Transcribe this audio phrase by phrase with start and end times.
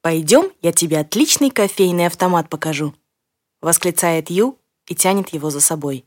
[0.00, 2.94] «Пойдем, я тебе отличный кофейный автомат покажу»,—
[3.60, 6.06] восклицает Ю и тянет его за собой.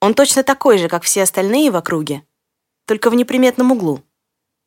[0.00, 2.26] Он точно такой же, как все остальные в округе,
[2.86, 4.02] только в неприметном углу,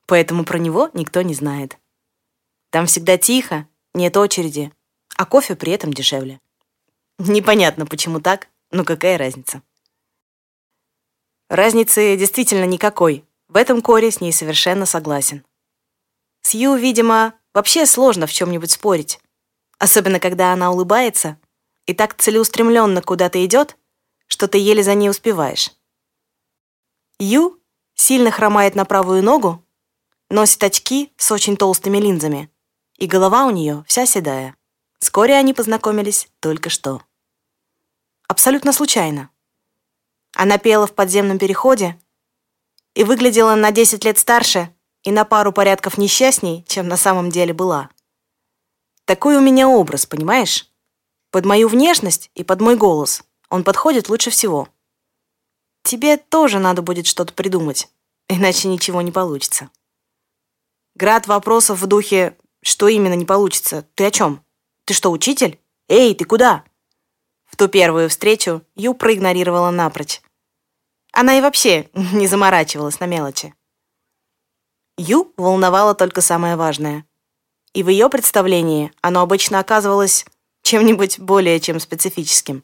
[0.05, 1.77] поэтому про него никто не знает.
[2.71, 4.73] Там всегда тихо, нет очереди,
[5.15, 6.41] а кофе при этом дешевле.
[7.19, 9.61] Непонятно, почему так, но какая разница.
[11.49, 13.23] Разницы действительно никакой.
[13.47, 15.45] В этом Кори с ней совершенно согласен.
[16.41, 19.19] С Ю, видимо, вообще сложно в чем-нибудь спорить.
[19.79, 21.39] Особенно, когда она улыбается
[21.87, 23.77] и так целеустремленно куда-то идет,
[24.27, 25.71] что ты еле за ней успеваешь.
[27.17, 27.59] Ю
[27.95, 29.65] сильно хромает на правую ногу,
[30.29, 32.51] носит очки с очень толстыми линзами,
[32.95, 34.55] и голова у нее вся седая.
[34.99, 37.01] Вскоре они познакомились только что.
[38.27, 39.31] Абсолютно случайно.
[40.35, 41.99] Она пела в подземном переходе
[42.93, 44.71] и выглядела на 10 лет старше
[45.07, 47.89] и на пару порядков несчастней, чем на самом деле была.
[49.05, 50.69] Такой у меня образ, понимаешь?
[51.31, 54.67] Под мою внешность и под мой голос он подходит лучше всего.
[55.83, 57.87] Тебе тоже надо будет что-то придумать,
[58.27, 59.69] иначе ничего не получится.
[60.93, 63.87] Град вопросов в духе «Что именно не получится?
[63.95, 64.43] Ты о чем?
[64.83, 65.57] Ты что, учитель?
[65.87, 66.65] Эй, ты куда?»
[67.45, 70.19] В ту первую встречу Ю проигнорировала напрочь.
[71.13, 73.53] Она и вообще не заморачивалась на мелочи.
[74.97, 77.05] Ю волновало только самое важное.
[77.73, 80.25] И в ее представлении оно обычно оказывалось
[80.63, 82.63] чем-нибудь более чем специфическим.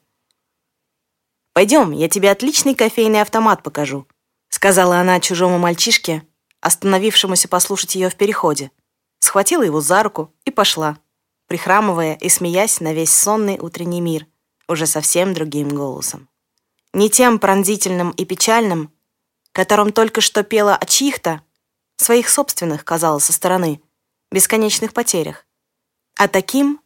[1.53, 4.07] «Пойдем, я тебе отличный кофейный автомат покажу»,
[4.49, 6.23] сказала она чужому мальчишке,
[6.61, 8.71] остановившемуся послушать ее в переходе.
[9.19, 10.97] Схватила его за руку и пошла,
[11.47, 14.25] прихрамывая и смеясь на весь сонный утренний мир,
[14.67, 16.27] уже совсем другим голосом
[16.93, 18.91] не тем пронзительным и печальным,
[19.51, 21.41] которым только что пела о чьих-то,
[21.97, 23.81] своих собственных, казалось, со стороны,
[24.31, 25.45] бесконечных потерях,
[26.15, 26.81] а таким,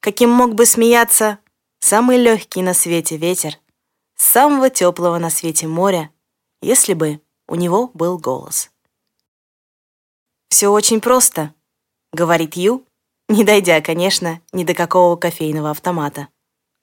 [0.00, 1.38] каким мог бы смеяться
[1.80, 3.58] самый легкий на свете ветер,
[4.16, 6.10] самого теплого на свете моря,
[6.62, 8.70] если бы у него был голос.
[10.48, 11.54] «Все очень просто»,—
[12.12, 12.84] говорит Ю,
[13.28, 16.28] не дойдя, конечно, ни до какого кофейного автомата.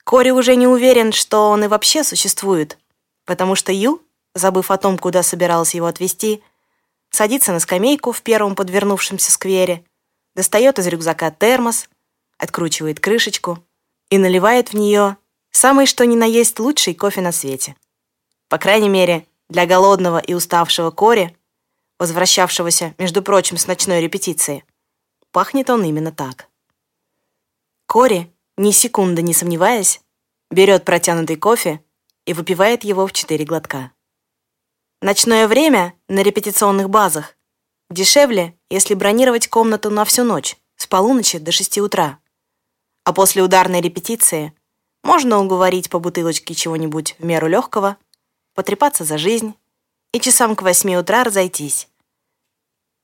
[0.05, 2.78] Кори уже не уверен, что он и вообще существует,
[3.25, 4.01] потому что Ю,
[4.34, 6.41] забыв о том, куда собиралась его отвезти,
[7.17, 9.83] садится на скамейку в первом подвернувшемся сквере,
[10.35, 11.89] достает из рюкзака термос,
[12.38, 13.57] откручивает крышечку
[14.11, 15.17] и наливает в нее
[15.50, 17.75] самый что ни на есть лучший кофе на свете.
[18.50, 21.35] По крайней мере, для голодного и уставшего Кори,
[21.97, 24.63] возвращавшегося, между прочим, с ночной репетиции,
[25.31, 26.47] пахнет он именно так.
[27.88, 30.01] Кори ни секунды не сомневаясь,
[30.51, 31.81] берет протянутый кофе
[32.28, 33.91] и выпивает его в четыре глотка.
[35.00, 37.35] Ночное время на репетиционных базах
[37.91, 42.18] дешевле, если бронировать комнату на всю ночь, с полуночи до шести утра.
[43.03, 44.53] А после ударной репетиции
[45.03, 47.97] можно уговорить по бутылочке чего-нибудь в меру легкого,
[48.56, 49.53] потрепаться за жизнь
[50.13, 51.90] и часам к восьми утра разойтись.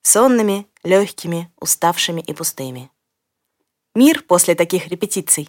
[0.02, 2.90] Сонными, легкими, уставшими и пустыми.
[3.94, 5.48] Мир после таких репетиций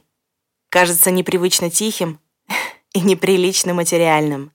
[0.69, 2.21] кажется непривычно тихим
[2.93, 4.53] и неприлично материальным.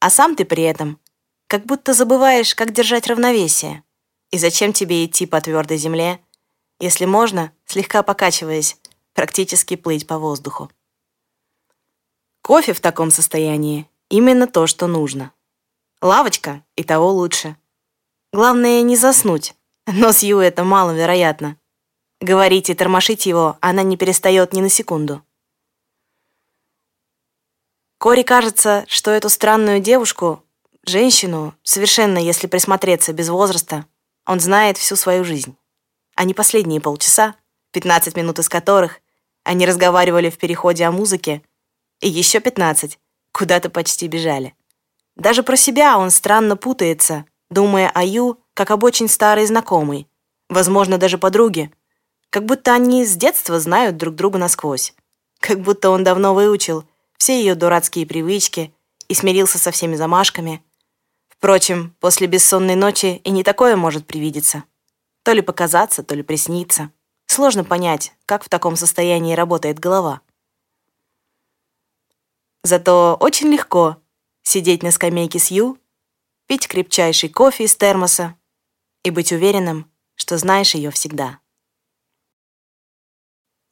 [0.00, 0.98] А сам ты при этом
[1.46, 3.82] как будто забываешь, как держать равновесие.
[4.30, 6.20] И зачем тебе идти по твердой земле,
[6.80, 8.76] если можно, слегка покачиваясь,
[9.14, 10.70] практически плыть по воздуху.
[12.42, 15.32] Кофе в таком состоянии именно то, что нужно.
[16.02, 17.56] Лавочка и того лучше.
[18.32, 19.54] Главное не заснуть,
[19.86, 21.58] но с Ю это маловероятно.
[22.20, 25.22] Говорить и тормошить его она не перестает ни на секунду.
[27.98, 30.44] Кори кажется, что эту странную девушку,
[30.88, 33.86] женщину, совершенно, если присмотреться, без возраста,
[34.26, 35.56] он знает всю свою жизнь.
[36.14, 37.34] А не последние полчаса,
[37.72, 39.00] 15 минут из которых
[39.44, 41.42] они разговаривали в переходе о музыке,
[42.00, 42.98] и еще 15
[43.32, 44.54] куда-то почти бежали.
[45.14, 50.08] Даже про себя он странно путается, думая о Ю, как об очень старой знакомой,
[50.48, 51.70] возможно, даже подруге,
[52.30, 54.94] как будто они с детства знают друг друга насквозь.
[55.40, 56.84] Как будто он давно выучил
[57.18, 58.74] все ее дурацкие привычки
[59.08, 60.62] и смирился со всеми замашками.
[61.38, 64.64] Впрочем, после бессонной ночи и не такое может привидеться.
[65.22, 66.90] То ли показаться, то ли присниться.
[67.26, 70.20] Сложно понять, как в таком состоянии работает голова.
[72.62, 73.96] Зато очень легко
[74.42, 75.78] сидеть на скамейке с Ю,
[76.46, 78.36] пить крепчайший кофе из термоса
[79.04, 81.40] и быть уверенным, что знаешь ее всегда.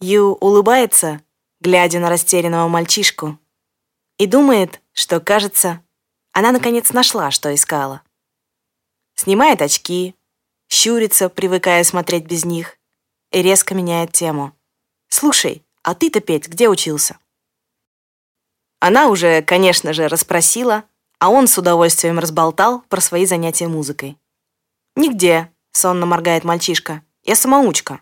[0.00, 1.22] Ю улыбается,
[1.60, 3.38] глядя на растерянного мальчишку,
[4.18, 5.83] и думает, что, кажется,
[6.34, 8.02] она наконец нашла, что искала.
[9.14, 10.16] Снимает очки,
[10.68, 12.76] щурится, привыкая смотреть без них,
[13.30, 14.52] и резко меняет тему.
[15.08, 17.18] «Слушай, а ты-то, Петь, где учился?»
[18.80, 20.84] Она уже, конечно же, расспросила,
[21.20, 24.18] а он с удовольствием разболтал про свои занятия музыкой.
[24.96, 27.02] «Нигде»,— сонно моргает мальчишка.
[27.22, 28.00] «Я самоучка.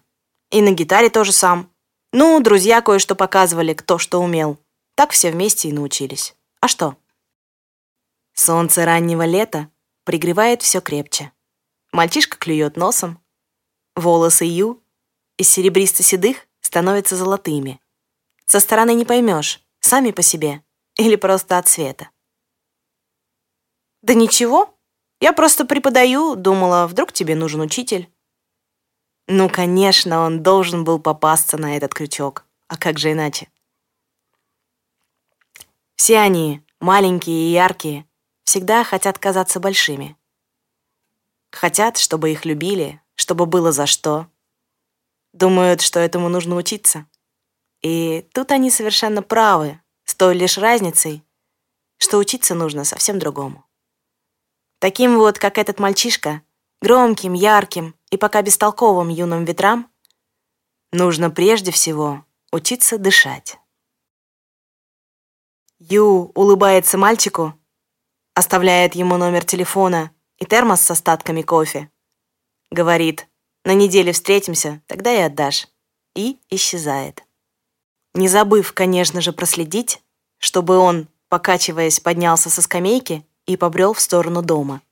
[0.51, 1.71] И на гитаре тоже сам.
[2.13, 4.59] Ну, друзья кое-что показывали, кто что умел.
[4.95, 6.35] Так все вместе и научились.
[6.61, 6.97] А что?»
[8.35, 9.71] Солнце раннего лета
[10.05, 11.33] пригревает все крепче.
[11.93, 13.23] Мальчишка клюет носом.
[13.95, 14.83] Волосы Ю
[15.37, 17.81] из серебристо-седых становятся золотыми.
[18.47, 20.63] Со стороны не поймешь, сами по себе
[20.97, 22.11] или просто от цвета.
[24.03, 24.75] «Да ничего,
[25.21, 28.11] я просто преподаю, думала, вдруг тебе нужен учитель».
[29.29, 32.45] Ну, конечно, он должен был попасться на этот крючок.
[32.67, 33.49] А как же иначе?
[35.95, 38.07] Все они, маленькие и яркие,
[38.45, 40.17] всегда хотят казаться большими.
[41.51, 44.27] Хотят, чтобы их любили, чтобы было за что.
[45.33, 47.07] Думают, что этому нужно учиться.
[47.83, 51.25] И тут они совершенно правы, с той лишь разницей,
[51.99, 53.65] что учиться нужно совсем другому.
[54.79, 56.43] Таким вот, как этот мальчишка,
[56.81, 59.91] громким, ярким и пока бестолковым юным ветрам,
[60.91, 63.59] нужно прежде всего учиться дышать.
[65.79, 67.55] Ю улыбается мальчику,
[68.35, 71.91] оставляет ему номер телефона и термос с остатками кофе.
[72.71, 73.29] Говорит,
[73.65, 75.69] на неделе встретимся, тогда и отдашь.
[76.15, 77.23] И исчезает.
[78.15, 80.03] Не забыв, конечно же, проследить,
[80.39, 84.83] чтобы он, покачиваясь, поднялся со скамейки и побрел в сторону дома,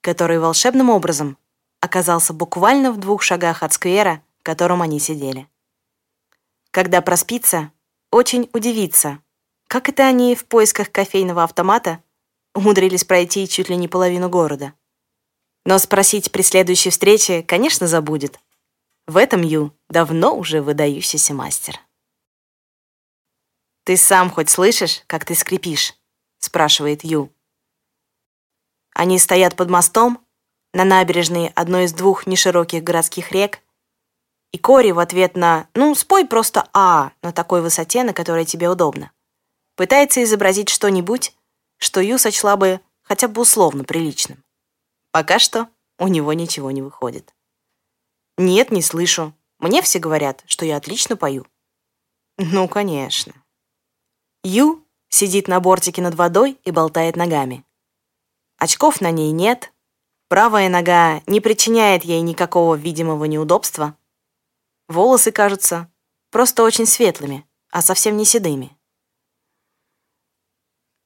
[0.00, 1.36] который волшебным образом
[1.80, 5.48] оказался буквально в двух шагах от сквера, в котором они сидели.
[6.70, 7.72] Когда проспится,
[8.12, 9.18] очень удивится,
[9.66, 12.00] как это они в поисках кофейного автомата
[12.54, 14.72] умудрились пройти чуть ли не половину города.
[15.64, 18.38] Но спросить при следующей встрече, конечно, забудет.
[19.06, 21.80] В этом Ю давно уже выдающийся мастер.
[23.84, 25.94] «Ты сам хоть слышишь, как ты скрипишь?»—
[26.38, 27.30] спрашивает Ю.
[28.94, 30.24] Они стоят под мостом
[30.72, 33.60] на набережной одной из двух нешироких городских рек,
[34.52, 38.70] и Кори в ответ на «ну, спой просто «а» на такой высоте, на которой тебе
[38.70, 39.10] удобно»,
[39.76, 41.34] пытается изобразить что-нибудь,
[41.78, 44.42] что Ю сочла бы хотя бы условно приличным.
[45.10, 45.68] Пока что
[45.98, 47.34] у него ничего не выходит.
[48.36, 49.32] «Нет, не слышу.
[49.58, 51.46] Мне все говорят, что я отлично пою».
[52.36, 53.32] «Ну, конечно».
[54.42, 57.64] Ю сидит на бортике над водой и болтает ногами.
[58.58, 59.72] Очков на ней нет,
[60.28, 63.96] правая нога не причиняет ей никакого видимого неудобства.
[64.88, 65.90] Волосы кажутся
[66.30, 68.73] просто очень светлыми, а совсем не седыми.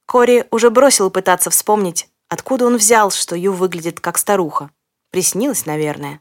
[0.08, 4.70] Кори уже бросил пытаться вспомнить, откуда он взял, что Ю выглядит как старуха.
[5.10, 6.20] Приснилось, наверное.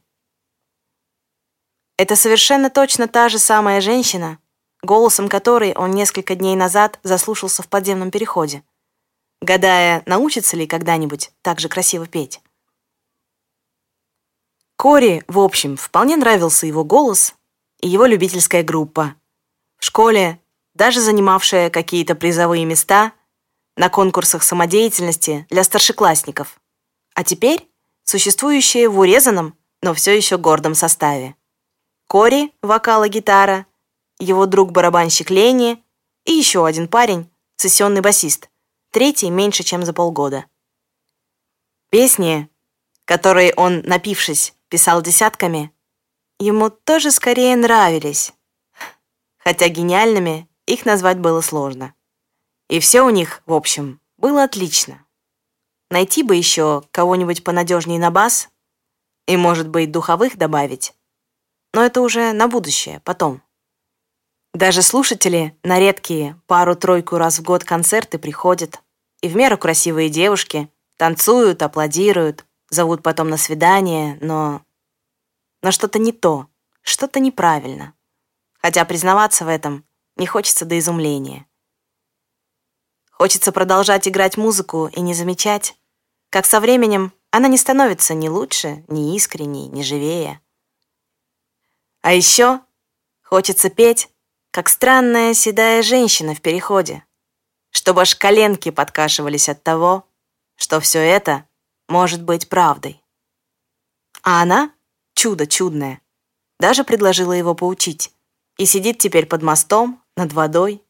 [1.97, 4.37] Это совершенно точно та же самая женщина,
[4.83, 8.63] голосом которой он несколько дней назад заслушался в подземном переходе
[9.41, 12.41] гадая, научится ли когда-нибудь так же красиво петь.
[14.75, 17.35] Кори, в общем, вполне нравился его голос
[17.81, 19.15] и его любительская группа.
[19.79, 20.39] В школе,
[20.73, 23.13] даже занимавшая какие-то призовые места
[23.77, 26.59] на конкурсах самодеятельности для старшеклассников,
[27.13, 27.69] а теперь
[28.03, 31.35] существующая в урезанном, но все еще гордом составе.
[32.07, 33.65] Кори, вокал и гитара,
[34.19, 35.83] его друг-барабанщик Лени
[36.25, 38.49] и еще один парень, сессионный басист–
[38.91, 40.45] третий меньше, чем за полгода.
[41.91, 42.49] Песни,
[43.05, 45.71] которые он, напившись, писал десятками,
[46.39, 48.33] ему тоже скорее нравились,
[49.37, 51.93] хотя гениальными их назвать было сложно.
[52.69, 55.05] И все у них, в общем, было отлично.
[55.89, 58.49] Найти бы еще кого-нибудь понадежнее на бас
[59.25, 60.93] и, может быть, духовых добавить.
[61.73, 63.41] Но это уже на будущее, потом.
[64.53, 68.81] Даже слушатели на редкие пару-тройку раз в год концерты приходят,
[69.21, 74.61] и в меру красивые девушки танцуют, аплодируют, зовут потом на свидание, но...
[75.61, 76.47] Но что-то не то,
[76.81, 77.93] что-то неправильно.
[78.59, 81.45] Хотя признаваться в этом не хочется до изумления.
[83.17, 85.75] Хочется продолжать играть музыку и не замечать,
[86.29, 90.39] как со временем она не становится ни лучше, ни искренней, ни живее.
[92.03, 92.59] А еще
[93.23, 94.09] хочется петь,
[94.51, 97.03] как странная седая женщина в переходе,
[97.71, 100.07] чтобы аж коленки подкашивались от того,
[100.55, 101.47] что все это
[101.87, 103.03] может быть правдой.
[104.21, 104.71] А она,
[105.15, 106.01] чудо чудное,
[106.59, 108.13] даже предложила его поучить
[108.59, 110.83] и сидит теперь под мостом, над водой.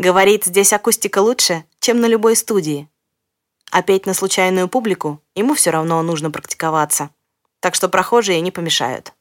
[0.00, 2.88] Говорит, здесь акустика лучше, чем на любой студии.
[3.70, 7.10] А петь на случайную публику ему все равно нужно практиковаться,
[7.60, 9.12] так что прохожие не помешают.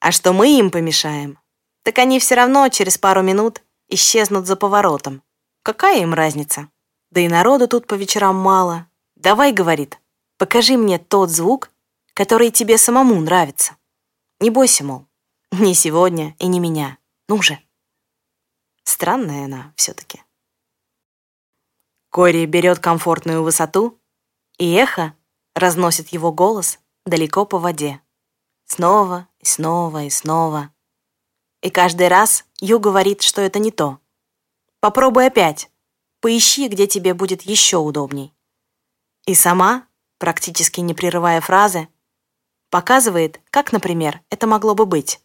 [0.00, 1.38] А что мы им помешаем,
[1.82, 3.60] так они все равно через пару минут
[3.90, 5.22] исчезнут за поворотом.
[5.62, 6.70] Какая им разница?
[7.10, 8.86] Да и народу тут по вечерам мало.
[9.16, 9.98] Давай, говорит,
[10.38, 11.70] покажи мне тот звук,
[12.14, 13.76] который тебе самому нравится.
[14.40, 15.04] Не бойся, мол,
[15.50, 16.96] не сегодня и не меня.
[17.28, 17.58] Ну же.
[18.84, 20.22] Странная она все-таки.
[22.10, 23.98] Кори берет комфортную высоту,
[24.58, 25.16] и эхо
[25.54, 28.00] разносит его голос далеко по воде.
[28.66, 30.72] Снова и снова и снова.
[31.62, 33.98] И каждый раз Ю говорит, что это не то.
[34.80, 35.70] Попробуй опять.
[36.20, 38.34] Поищи, где тебе будет еще удобней.
[39.26, 39.86] И сама,
[40.18, 41.88] практически не прерывая фразы,
[42.70, 45.20] показывает, как, например, это могло бы быть.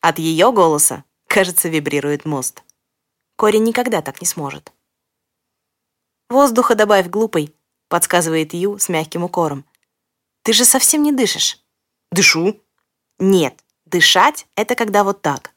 [0.00, 1.04] От ее голоса,
[1.34, 2.62] кажется, вибрирует мост.
[3.34, 4.72] Кори никогда так не сможет.
[6.30, 7.52] «Воздуха добавь, глупый»,—
[7.88, 9.64] подсказывает Ю с мягким укором.
[10.44, 11.58] «Ты же совсем не дышишь».
[12.12, 12.62] «Дышу».
[13.18, 15.56] «Нет, дышать— это когда вот так».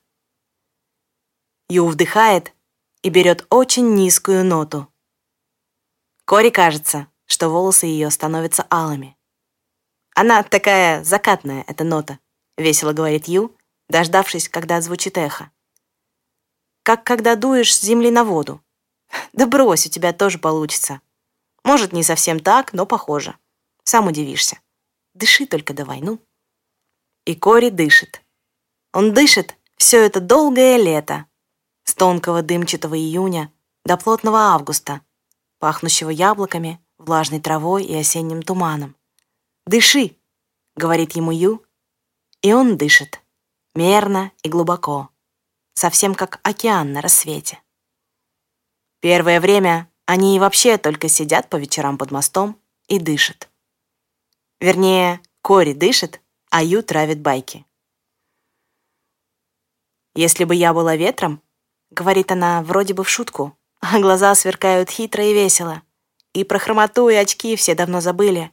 [1.70, 2.54] Ю вдыхает
[3.04, 4.92] и берет очень низкую ноту.
[6.26, 9.16] Кори кажется, что волосы ее становятся алыми.
[10.16, 12.18] Она такая закатная, эта нота,
[12.58, 13.56] весело говорит Ю,
[13.90, 15.52] дождавшись, когда звучит эхо.
[16.88, 18.64] Как когда дуешь с земли на воду.
[19.34, 21.02] Да брось, у тебя тоже получится.
[21.66, 23.36] Может, не совсем так, но похоже.
[23.84, 24.62] Сам удивишься.
[25.14, 26.18] Дыши только давай, ну.
[27.26, 28.22] И Кори дышит.
[28.94, 31.26] Он дышит все это долгое лето.
[31.84, 33.52] С тонкого дымчатого июня
[33.84, 35.02] до плотного августа,
[35.60, 38.96] пахнущего яблоками, влажной травой и осенним туманом.
[39.66, 40.16] «Дыши!»—
[40.78, 41.66] говорит ему Ю,
[42.42, 43.22] и он дышит,
[43.76, 45.10] мерно и глубоко,
[45.78, 47.62] совсем как океан на рассвете.
[49.00, 53.50] Первое время они и вообще только сидят по вечерам под мостом и дышат.
[54.60, 56.20] Вернее, Кори дышит,
[56.50, 57.66] а Ю травит байки.
[60.16, 61.44] «Если бы я была ветром»,—
[61.92, 65.84] говорит она вроде бы в шутку, а глаза сверкают хитро и весело,
[66.34, 68.52] и про хромоту и очки все давно забыли,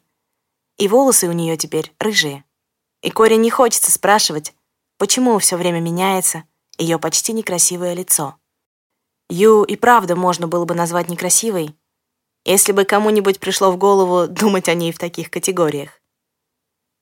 [0.76, 2.44] и волосы у нее теперь рыжие.
[3.00, 4.54] И Коре не хочется спрашивать,
[4.98, 6.44] почему все время меняется
[6.78, 8.36] ее почти некрасивое лицо.
[9.28, 11.76] Ю и правда можно было бы назвать некрасивой,
[12.44, 16.00] если бы кому-нибудь пришло в голову думать о ней в таких категориях.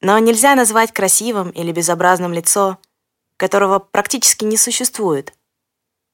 [0.00, 2.78] Но нельзя назвать красивым или безобразным лицо,
[3.36, 5.32] которого практически не существует,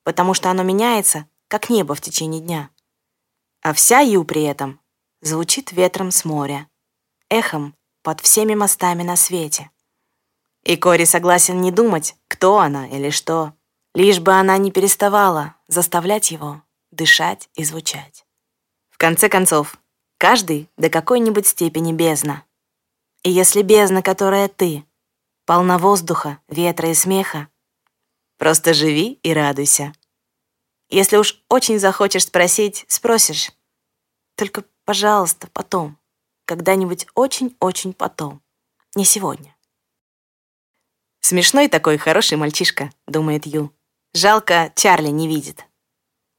[0.02, 2.70] потому что оно меняется, как небо в течение дня.
[3.62, 4.80] А вся Ю при этом
[5.20, 6.68] звучит ветром с моря,
[7.28, 9.70] эхом под всеми мостами на свете.
[10.64, 13.54] И Кори согласен не думать, кто она или что,
[13.94, 18.26] лишь бы она не переставала заставлять его дышать и звучать.
[18.90, 19.78] В конце концов,
[20.18, 22.44] каждый до какой-нибудь степени бездна.
[23.22, 24.84] И если бездна, которая ты,
[25.44, 27.48] полна воздуха, ветра и смеха,
[28.36, 29.92] просто живи и радуйся.
[30.88, 33.52] Если уж очень захочешь спросить, спросишь.
[34.36, 35.98] Только, пожалуйста, потом.
[36.46, 38.40] Когда-нибудь очень-очень потом.
[38.94, 39.54] Не сегодня.
[41.20, 43.72] Смешной такой хороший мальчишка, думает Ю.
[44.14, 45.64] Жалко, Чарли не видит.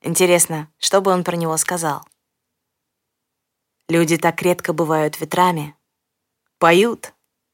[0.02, 2.08] Интересно, что бы он про него сказал?
[3.88, 5.76] Люди так редко бывают ветрами.
[6.58, 7.14] Поют,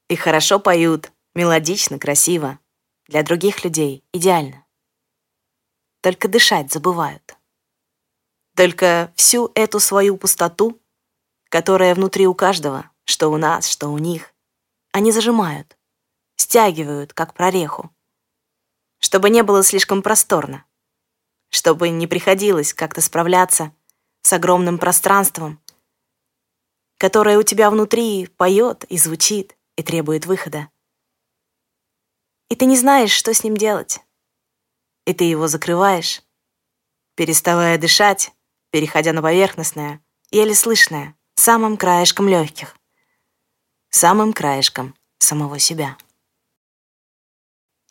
[0.09, 2.59] и хорошо поют, мелодично, красиво.
[3.07, 4.65] Для других людей идеально.
[6.01, 7.37] Только дышать забывают.
[8.55, 10.79] Только всю эту свою пустоту,
[11.49, 14.33] которая внутри у каждого, что у нас, что у них,
[14.91, 15.74] они зажимают,
[16.37, 17.91] стягивают, как прореху,
[18.99, 20.65] чтобы не было слишком просторно,
[21.49, 23.73] чтобы не приходилось как-то справляться
[24.21, 25.61] с огромным пространством,
[26.97, 30.69] которое у тебя внутри поет и звучит и требует выхода.
[32.49, 34.01] И ты не знаешь, что с ним делать
[35.05, 36.21] и ты его закрываешь,
[37.15, 38.33] переставая дышать,
[38.71, 40.01] переходя на поверхностное,
[40.31, 42.75] еле слышное, самым краешком легких,
[43.89, 45.97] самым краешком самого себя.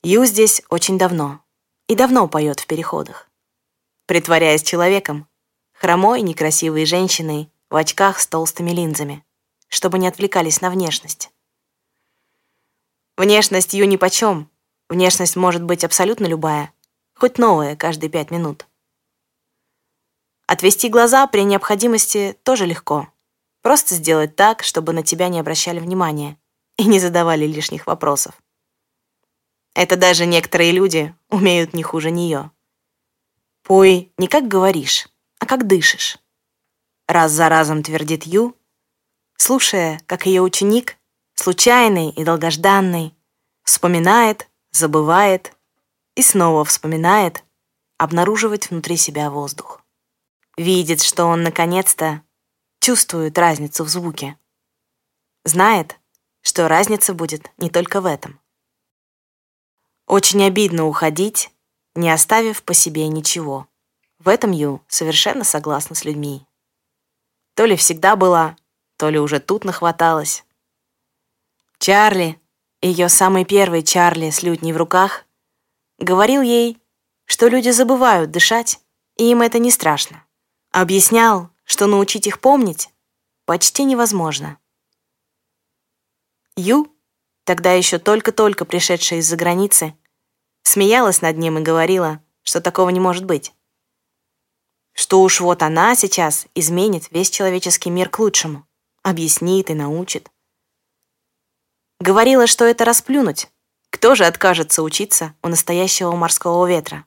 [0.07, 1.41] Ю здесь очень давно
[1.89, 3.31] и давно поет в переходах,
[4.05, 5.27] притворяясь человеком,
[5.73, 9.25] хромой, некрасивой женщиной в очках с толстыми линзами,
[9.69, 11.31] чтобы не отвлекались на внешность.
[13.17, 14.51] Внешность Ю нипочем,
[14.91, 16.75] внешность может быть абсолютно любая,
[17.15, 18.67] хоть новое каждые пять минут.
[20.47, 23.09] Отвести глаза при необходимости тоже легко.
[23.63, 26.37] Просто сделать так, чтобы на тебя не обращали внимания
[26.77, 28.35] и не задавали лишних вопросов.
[29.75, 32.51] Это даже некоторые люди умеют не хуже нее.
[33.63, 36.19] Пой не как говоришь, а как дышишь.
[37.09, 38.57] Раз за разом твердит Ю,
[39.37, 40.97] слушая, как ее ученик,
[41.35, 43.15] случайный и долгожданный,
[43.65, 45.57] Вспоминает, забывает
[46.15, 47.43] и снова вспоминает,
[47.97, 49.83] обнаруживать внутри себя воздух.
[50.59, 52.23] Видит, что он наконец-то
[52.81, 54.39] чувствует разницу в звуке.
[55.45, 55.99] Знает,
[56.43, 58.39] что разница будет не только в этом.
[60.07, 61.51] Очень обидно уходить,
[61.95, 63.67] не оставив по себе ничего.
[64.19, 66.47] В этом Ю совершенно согласна с людьми.
[67.55, 68.57] То ли всегда была,
[68.97, 70.45] то ли уже тут нахваталась.
[71.79, 72.41] Чарли,
[72.81, 75.25] ее самый первый Чарли с лютней в руках,
[75.99, 76.79] говорил ей,
[77.25, 78.81] что люди забывают дышать,
[79.17, 80.25] и им это не страшно.
[80.71, 82.91] Объяснял, что научить их помнить
[83.45, 84.59] почти невозможно.
[86.57, 86.94] Ю,
[87.45, 89.95] тогда еще только-только пришедшая из-за границы,
[90.63, 93.53] смеялась над ним и говорила, что такого не может быть.
[94.93, 98.67] Что уж вот она сейчас изменит весь человеческий мир к лучшему,
[99.03, 100.31] объяснит и научит.
[102.01, 103.49] Говорила, что это расплюнуть.
[103.91, 107.07] Кто же откажется учиться у настоящего морского ветра?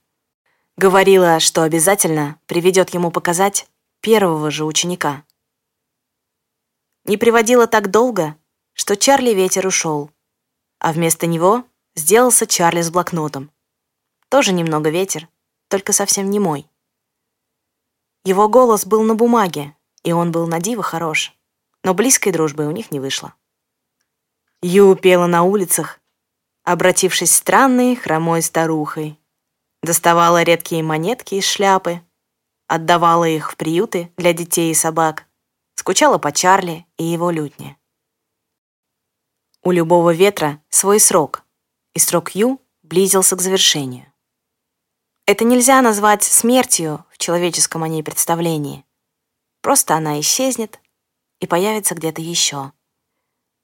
[0.77, 3.67] Говорила, что обязательно приведет ему показать
[4.01, 5.23] первого же ученика.
[7.05, 8.37] Не приводила так долго,
[8.73, 10.11] что Чарли ветер ушел,
[10.79, 11.65] а вместо него
[11.95, 13.51] сделался Чарли с блокнотом.
[14.29, 15.27] Тоже немного ветер,
[15.67, 16.67] только совсем не мой.
[18.23, 21.33] Его голос был на бумаге, и он был на диво хорош,
[21.83, 23.33] но близкой дружбы у них не вышло.
[24.61, 25.99] Ю пела на улицах,
[26.63, 29.19] обратившись странной хромой старухой,
[29.81, 32.01] доставала редкие монетки из шляпы,
[32.67, 35.25] отдавала их в приюты для детей и собак,
[35.75, 37.77] скучала по Чарли и его лютне.
[39.67, 41.43] У любого ветра свой срок,
[41.93, 44.05] и срок Ю близился к завершению.
[45.25, 48.85] Это нельзя назвать смертью в человеческом о ней представлении.
[49.61, 50.79] Просто она исчезнет
[51.41, 52.71] и появится где-то еще.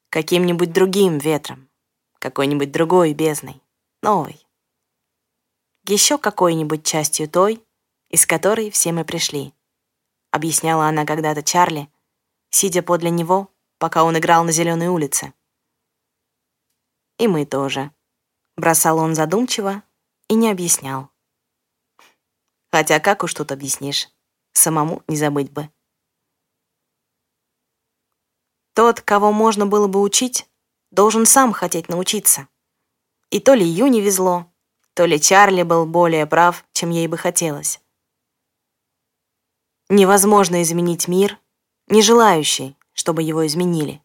[0.10, 1.70] Каким-нибудь другим ветром,
[2.20, 3.64] какой-нибудь другой бездной,
[4.02, 4.46] новой
[5.88, 7.64] еще какой-нибудь частью той,
[8.10, 9.54] из которой все мы пришли.
[10.32, 11.88] Объясняла она когда-то Чарли,
[12.50, 15.34] сидя подле него, пока он играл на зеленой улице.
[17.24, 17.90] И мы тоже.
[18.58, 19.82] Бросал он задумчиво
[20.28, 21.10] и не объяснял.
[22.70, 24.10] Хотя как уж тут объяснишь?
[24.52, 25.70] Самому не забыть бы.
[28.74, 30.50] Тот, кого можно было бы учить,
[30.92, 32.50] должен сам хотеть научиться.
[33.30, 34.52] И то ли Ю не везло,
[34.94, 37.80] то ли Чарли был более прав, чем ей бы хотелось.
[39.88, 41.40] Невозможно изменить мир,
[41.88, 44.04] не желающий, чтобы его изменили.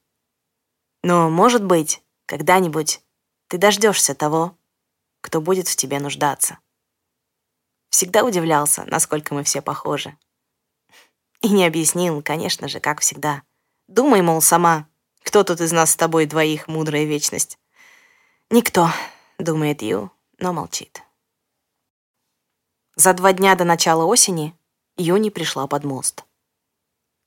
[1.03, 3.03] Но, может быть, когда-нибудь
[3.49, 4.57] ты дождешься того,
[5.21, 6.59] кто будет в тебе нуждаться.
[7.91, 10.17] Всегда удивлялся, насколько мы все похожи.
[11.41, 13.43] И не объяснил, конечно же, как всегда.
[13.87, 14.87] Думай, мол, сама,
[15.23, 17.59] кто тут из нас с тобой двоих мудрая вечность?
[18.51, 18.91] Никто,
[19.39, 21.03] думает Ю, но молчит.
[22.97, 24.55] За два дня до начала осени
[24.97, 26.25] Юни пришла под мост.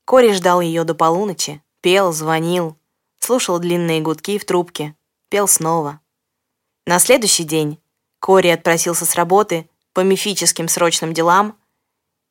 [0.04, 2.76] Кори ждал ее до полуночи, пел, звонил,
[3.18, 4.94] слушал длинные гудки в трубке,
[5.30, 6.00] пел снова.
[6.86, 7.80] На следующий день
[8.18, 11.58] Кори отпросился с работы по мифическим срочным делам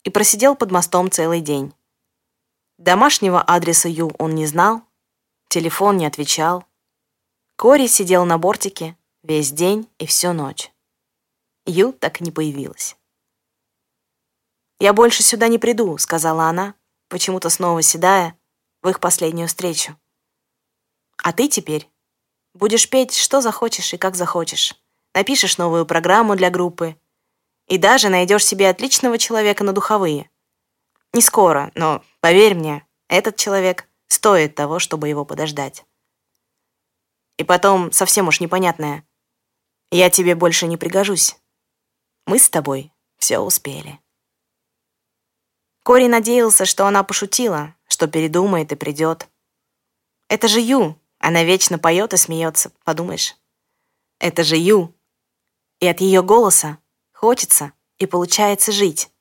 [0.04, 1.74] и просидел под мостом целый день.
[2.78, 4.82] Домашнего адреса Ю он не знал,
[5.48, 6.66] телефон не отвечал.
[7.56, 10.72] Кори сидел на бортике весь день и всю ночь.
[11.66, 12.98] Ю так и не появилась.
[14.80, 16.74] «Я больше сюда не приду»,— сказала она,
[17.08, 18.36] почему-то снова седая,
[18.82, 19.96] в их последнюю встречу.
[21.18, 21.91] «А ты теперь
[22.54, 24.76] будешь петь, что захочешь и как захочешь.
[25.14, 26.98] Напишешь новую программу для группы
[27.68, 30.30] и даже найдешь себе отличного человека на духовые.
[31.14, 35.86] Не скоро, но, поверь мне, этот человек стоит того, чтобы его подождать.
[37.38, 39.06] И потом, совсем уж непонятное,
[39.90, 41.36] я тебе больше не пригожусь.
[42.26, 44.00] Мы с тобой все успели.
[45.84, 49.28] Кори надеялся, что она пошутила, что передумает и придет.
[50.30, 53.38] Это же Ю, она вечно поет и смеется, подумаешь.
[54.20, 54.96] Это же Ю.
[55.80, 56.80] И от ее голоса
[57.14, 59.12] хочется и получается жить.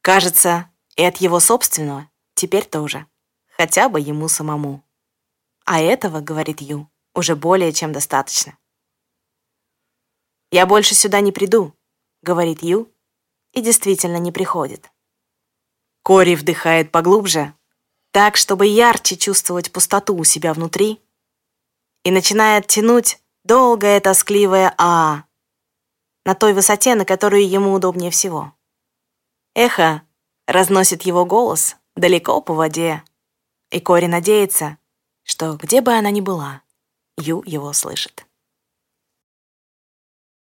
[0.00, 3.06] Кажется, и от его собственного теперь тоже.
[3.48, 4.82] Хотя бы ему самому.
[5.66, 8.56] А этого, говорит Ю, уже более чем достаточно.
[10.50, 11.74] Я больше сюда не приду,—
[12.22, 12.90] говорит Ю,
[13.52, 14.90] и действительно не приходит.
[16.02, 17.52] Кори вдыхает поглубже,
[18.18, 21.00] так, чтобы ярче чувствовать пустоту у себя внутри,
[22.02, 25.22] и начинает тянуть долгое тоскливое «а»
[26.24, 28.52] на той высоте, на которую ему удобнее всего.
[29.54, 30.02] Эхо
[30.48, 33.04] разносит его голос далеко по воде,
[33.70, 34.78] и Кори надеется,
[35.22, 36.62] что где бы она ни была,
[37.18, 38.26] Ю его слышит.